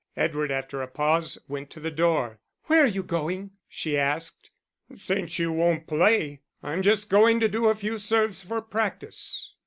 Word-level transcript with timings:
Edward, 0.17 0.49
after 0.49 0.81
a 0.81 0.87
pause, 0.87 1.37
went 1.47 1.69
to 1.69 1.79
the 1.79 1.91
door. 1.91 2.39
"Where 2.63 2.81
are 2.81 2.87
you 2.87 3.03
going?" 3.03 3.51
she 3.69 3.99
asked. 3.99 4.49
"Since 4.95 5.37
you 5.37 5.51
won't 5.51 5.85
play, 5.85 6.41
I'm 6.63 6.81
just 6.81 7.07
going 7.07 7.39
to 7.39 7.47
do 7.47 7.67
a 7.67 7.75
few 7.75 7.99
serves 7.99 8.41
for 8.41 8.63
practice." 8.63 9.53